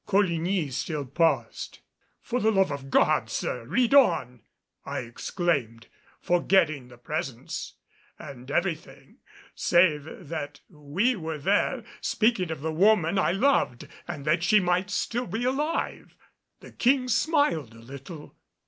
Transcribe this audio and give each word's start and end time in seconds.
Coligny 0.07 0.71
still 0.71 1.05
paused. 1.05 1.77
"For 2.23 2.39
the 2.39 2.49
love 2.49 2.71
of 2.71 2.89
God, 2.89 3.29
sir, 3.29 3.65
read 3.65 3.93
on," 3.93 4.41
I 4.83 5.01
exclaimed, 5.01 5.85
forgetting 6.19 6.87
the 6.87 6.97
Presence 6.97 7.75
and 8.17 8.49
everything 8.49 9.19
save 9.53 10.27
that 10.27 10.61
we 10.71 11.15
were 11.15 11.37
there, 11.37 11.83
speaking 12.01 12.49
of 12.49 12.61
the 12.61 12.73
woman 12.73 13.19
I 13.19 13.31
loved 13.33 13.87
and 14.07 14.25
that 14.25 14.41
she 14.41 14.59
might 14.59 14.89
still 14.89 15.27
be 15.27 15.45
alive. 15.45 16.15
The 16.61 16.71
King 16.71 17.07
smiled 17.07 17.75
a 17.75 17.77
little. 17.79 18.35